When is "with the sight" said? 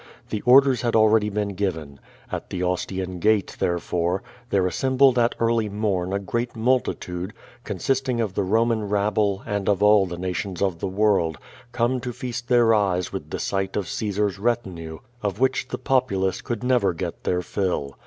13.13-13.75